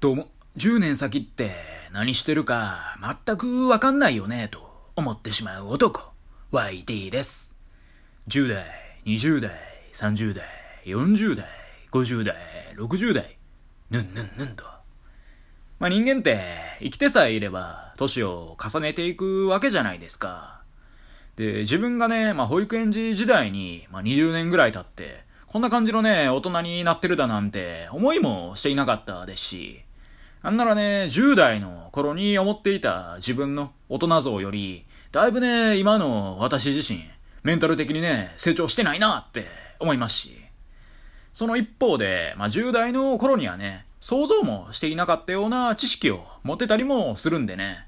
[0.00, 1.50] どうも、10年先って
[1.92, 4.60] 何してるか全くわかんないよね、と
[4.94, 6.12] 思ってしまう男、
[6.52, 7.56] YT です。
[8.28, 8.64] 10代、
[9.06, 9.50] 20代、
[9.92, 10.44] 30代、
[10.84, 11.46] 40代、
[11.90, 12.36] 50代、
[12.76, 13.38] 60代、
[13.90, 14.62] ぬんぬんぬんと。
[15.80, 16.44] まあ、人間って
[16.78, 20.62] 生きてさえいれば年を重ねていくわけじゃないですか。
[21.34, 29.84] で、自分がね、まあ、保育園児時代に、まあ、20年ぐらい経って、こんな感じのね、大人になってるだなんて思いもしていなかったですし、
[30.48, 37.04] なんならね、10代の頃に思っていた自分の大人像より、だいぶね、今の私自身、
[37.42, 39.44] メンタル的にね、成長してないなって
[39.78, 40.38] 思いますし、
[41.34, 47.86] その一方で、まあ、10代の頃にはね、想像もしていなかったような知識を持ってたりもするんでね、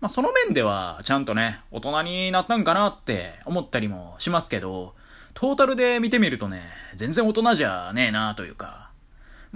[0.00, 4.96] まあ、その面では、ちゃんとね、大人になったんかなって思ったりもしますけど、
[5.34, 6.62] トータルで見てみるとね、
[6.96, 8.85] 全然大人じゃねえなというか、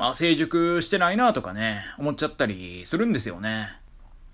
[0.01, 3.69] まあ、成熟してないなとかね、思っちゃったりするんですよね。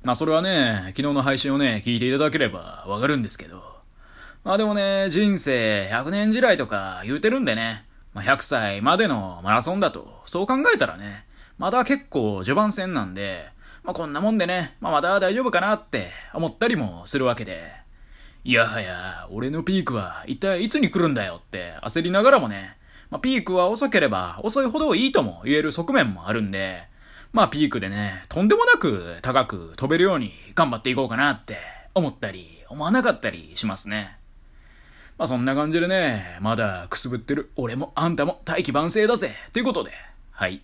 [0.05, 3.65] まあ、それはね、昨日の配信をね、聞いていただければわかるんですけど。
[4.45, 11.27] まあでもね、人生100年時代とか言うてるんでね、まあ、100歳までのマラソンだと、そう考えたらね、
[11.59, 13.49] まだ結構序盤戦なんで、
[13.83, 17.73] まあこんなもんでね、まあまだ大丈夫かなって思ったりもするわけで。
[18.45, 22.77] いやはや、俺のピークは一体いつに来るんだよって焦りながらもね、
[23.11, 26.85] まあ、ピークは遅ければ遅いほどいいとも言える側面もあるんで、
[27.33, 31.59] まあピークでね、とんでもなく高く飛べるように頑張っていこうかなって
[31.95, 34.17] 思ったり、思わなかったりしますね。
[35.19, 39.93] まあそんな感じでね、まだくすぶってる俺もあんたも大器晩成だぜということで、
[40.31, 40.63] はい。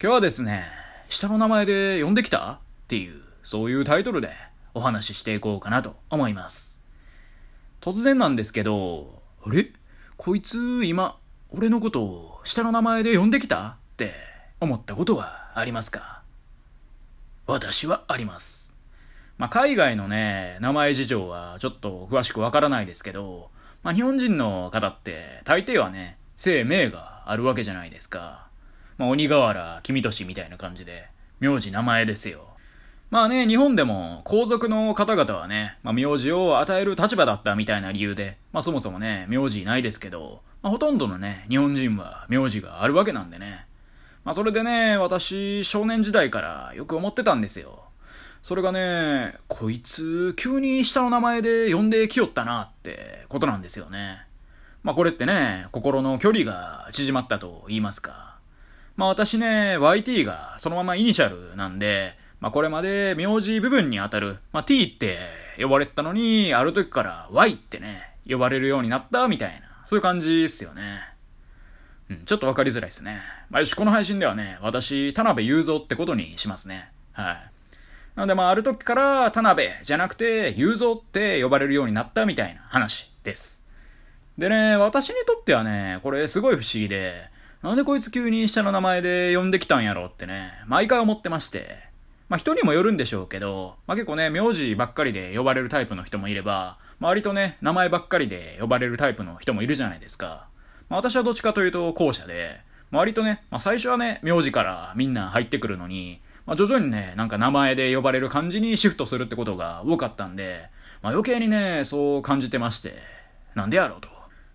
[0.00, 0.64] 今日はですね、
[1.08, 2.52] 下の名前で呼んできた？
[2.52, 4.30] っていう、そういうタイトルで
[4.74, 6.80] お話ししていこうかなと思います。
[7.80, 9.72] 突然なんですけど、あれ？
[10.16, 11.16] こいつ今、
[11.50, 14.12] 俺のことを下の名前で呼んできたって
[14.60, 16.22] 思ったことはありますか？
[17.46, 18.74] 私はあります。
[19.38, 23.50] まあ、海外のね、名前事情はちょっと詳しくわからないですけど、
[23.82, 28.48] まあ、日本人の方って大抵はね、姓名があるわけじゃないですか。
[28.98, 32.55] まあ、鬼瓦、君年みたいな感じで、名字名前ですよ。
[33.08, 43.66] まあね、日本でも皇族の方々はね、まあ、名字を与える立場だったみたいな理由で、まあそもそもね、名字ないですけど、まあ、ほとんどのね、日本人は名字があるわけなんでね。
[44.24, 47.84] まあそれでね、私、少年時代からよく思ってたんですよ。
[48.42, 54.26] それがね、こいつ、急に下の名前で呼んできよったなってことなんですよね。
[54.82, 58.36] まあこれってね、心の距離が縮まったと言いますか。
[58.96, 65.18] まあ私ね、YT がそのままイニシャルなんで、まあこれまで名字部分にあたる、まあ T って
[65.58, 71.00] 呼ばれてたのに、ある時から Y ってね、呼ばれるようになったみたいな、そういう感じっすよね。
[72.08, 73.20] うん、ちょっとわかりづらいですね。
[73.50, 76.90] まあよし、この配信ではね、私、田辺雄三ってことにしますね。
[77.12, 77.50] はい。
[78.16, 83.66] なのでまあある時から田辺じゃなくて雄三って呼ばれるようになったみたいな話です。
[84.38, 87.30] でね、私にとってはね、これすごい不思議で、
[87.62, 91.86] なんでこいつ急に下の名前で呼んできたんやろってね、毎回思ってまして。
[92.28, 100.48] まあ人にもよるんでしょうけど、まあ結構ね、名字ばっかりで呼ばれるタイプの人もいれば、まあ割とね、名前ばっかりで呼ばれるタイプの人もいるじゃないですか。
[100.88, 102.60] まあ私はどっちかというと後者で、
[102.90, 110.68] まあ割とね、まあ最初はね、名字からみんな入ってくるのに、まあ徐々にね、なんか名前で呼ばれる感じにシフトするってことが多かったんで、
[111.02, 112.94] まあ余計にね、そう感じてまして、
[113.54, 114.08] なんでやろうと。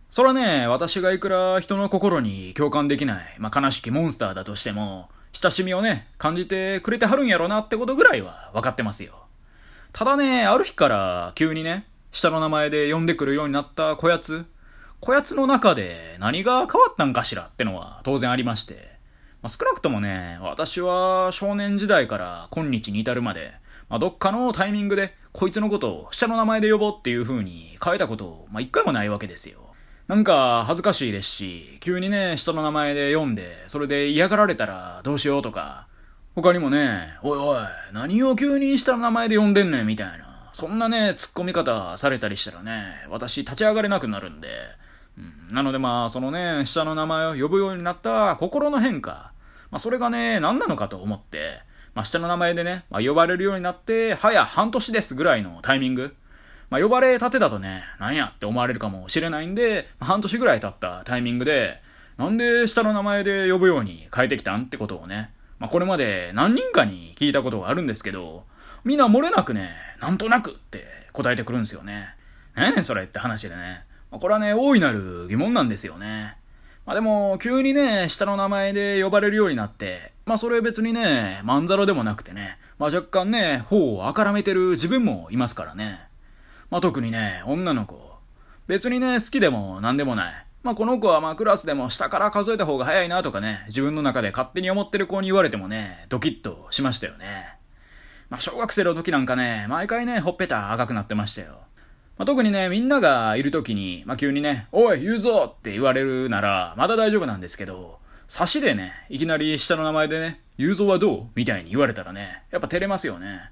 [0.09, 9.13] それはね、私がいくら人の心に共感できない、まあ悲しきモンスターだとしても、親しみをね、感じてくれてはるんやろなってことぐらいは分かってますよ。
[9.93, 14.45] ただね、ある日から急にね、下の名前で呼んでくるようになったこやつ、
[14.99, 18.91] こやつの中で何が変わったんかしらってのは当然ありまして、
[19.41, 23.53] まあ、少なくともね、私は少年時代から今日に至るまで、
[23.89, 29.60] まあ、どっかのタイミングでこいつのことを下の名前で呼ぼうっていう風に変えたこと、まあ、一回もないわけですよ。
[30.11, 35.87] なんか恥ずかしいですし、急にね、下の名前で読んで、それで嫌がられたらどうしようとか、
[36.35, 37.59] 他にもね、おいおい、
[37.93, 44.49] 何を急に下の名前で呼んでんねんみたいな、そんなね、突っ込み方されたりしたらね、私立ち上がれなくなるんで、
[45.17, 49.31] うん、なのでまあ、そのね、下の名前を呼ぶようになった心の変化、
[49.71, 51.61] まあそれがね、何なのかと思って、
[51.95, 56.13] まあ下の名前でね、まあ呼ばれるようになって、早半年ですぐらいのタイミング、
[56.71, 61.81] まあ、呼ばれたてだとね、なんやって思われるかもしれないんで、まあ半年ぐらい経ったタイミングで、
[62.17, 68.45] なんで下の名前で呼ぶように変えてきたんってことをね、まあ、これまで何人かに聞いたことがあるんですけど、
[68.85, 72.15] みんな漏れなくね、なんとなくって答えてくるんですよね。
[72.55, 73.83] 何やねんそれって話でね。
[74.09, 76.37] まあ、これはね、大いなる疑問なんですよね。
[76.85, 86.10] まあでも、急にね、下の名前で呼ばれるようになって、まあそれ別にね、まんざらでもなくてね、まあ若干ね、頬をあからめてる自分もいますからね。
[86.71, 87.99] まあ特にね、女の子。
[88.65, 90.45] 別にね、好きでも何でもない。
[90.63, 97.57] まあこの子はまあクラスでも下から数えた方が早いなとかね、自分の中で勝手に思ってる子に言われてもね、ドキッとしましたよね。
[98.29, 101.59] まあ小学生の時なんかね、毎回ね、ほっぺた赤くなってましたよ。
[102.17, 107.97] まあ、特にね、みんながいる時に、まあ、急にね、おい、言うぞって言われるなら、まだ大丈夫なんですけど、
[108.27, 113.49] 差しでね、いきなり下の名前でね、雄三はどうみたいに言われたらね、やっぱ照れますよね。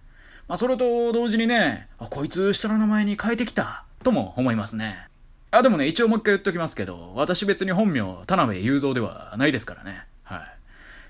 [0.49, 5.07] まあ、それと同時にね、あ、こいつ下の名前に変えてきた、とも思いますね。
[5.51, 10.07] あ、でもね、一応もう一回言っときますけど、私別に本名、田辺雄三ではないですからね。
[10.23, 10.39] はい。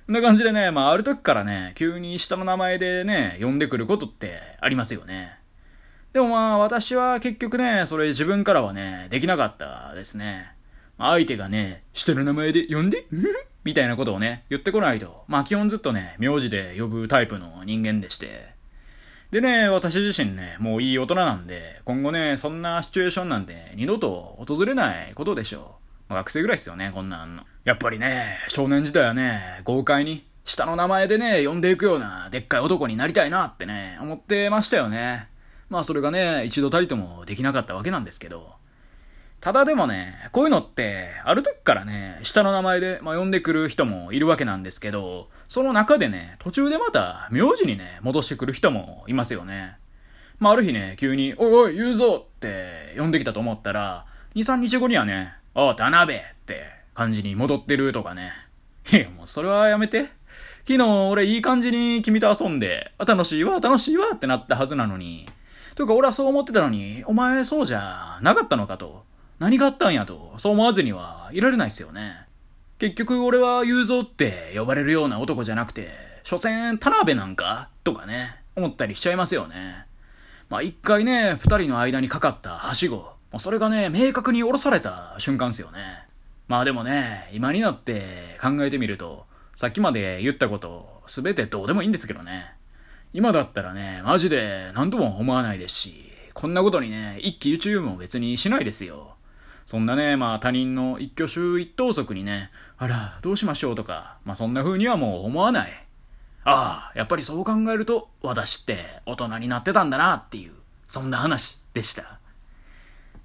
[0.07, 5.37] こんな感じでね、まあ、ある時からね、急に下の名前でね、呼んでくることってありますよね。
[6.11, 10.51] でもまあ、私は結局ね、それ自分からはね、できなかったですね。
[10.97, 13.05] ま相手がね、下の名前で呼んで
[13.63, 15.23] みたいなことをね、言ってこないと。
[15.29, 18.58] まあ基本ずっとね、名字で呼ぶタイプの人間でして。
[19.31, 25.75] でね、私自身ね、もういい大人なんで、今後ね、そんなシチュエーションなんて二度と訪れないことでしょ
[26.09, 26.13] う。
[26.15, 27.43] 学生ぐらいですよね、こんなんの。
[27.63, 35.27] やっぱりね、少年時代はね、豪快に、下の名前でね、呼んでいくような、でっかい男になりたいなってね、思ってましたよね。
[35.69, 38.58] まあそれがね、一度たりともできなかったわけなんですけど。
[39.41, 49.77] ただでもね、こういうのって、ある時からね、下の名前で、まあ、呼んでくる人もいるわけなんですけど、その中でね、途中でまた、名字にね、戻してくる人もいますよね。
[50.39, 54.05] まあ、ある日ね、急に、おいおい、言うぞって呼んできたと思ったら、
[54.35, 58.33] 2、3日後にはね、おう、田辺って感じに戻ってるとかね。
[58.91, 60.09] いや、もうそれはやめて。
[60.67, 65.27] 昨日俺いい感じに君と遊んで、あ楽しいわ、楽しいわってなったはずなのに。
[65.75, 69.08] というか俺はそう思ってたのに、お前そうじゃなかったのかと。
[69.39, 72.27] 何があったんやと、そう思わずにはいられないっすよね。
[72.77, 75.89] 結局俺は雄三って呼ばれるような男じゃなくて、
[76.23, 79.85] 所詮田辺なんかとかね、思ったりしちゃいますよね。
[80.49, 85.79] まあ一回ね、二人の間にかかったはしご、もうそれがね、明確に下ろされた瞬間っすよね。
[86.47, 89.25] まあでもね、今になって考えてみると、
[89.55, 92.53] さっきまで言ったこと、すべてどうでもいいんですけどね。
[93.13, 99.15] 今だったらね、マジで何とも思わないですし、こんなことにね、一喜一憂も別にしないですよ。
[99.69, 102.49] そんなね、まあ他人の一挙手一投足にね、
[102.79, 105.69] あら、どうしましょうとか、まあそんな風にはもう思わない。
[106.43, 110.53] ああ、やっぱりそう考えると、私って大人になってたんだなっていう、
[110.87, 112.17] そんな話でした。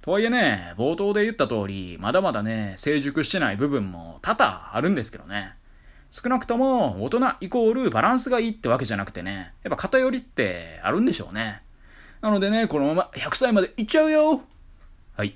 [0.03, 5.55] とはいえね、冒頭で言った通り、まだまだね、成熟してない部分も多々あるんですけどね。
[6.11, 11.63] 少なくとも、大人イコールバランスがいいってわけじゃなくてね、やっぱ偏りってあるんでしょうね。
[12.21, 14.43] なのでね、このまま100歳までいっちゃうよ
[15.17, 15.35] はい。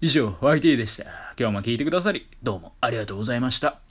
[0.00, 1.04] 以上、YT でした。
[1.38, 3.80] 今日も聞いてくださり、どうもありがとうございました。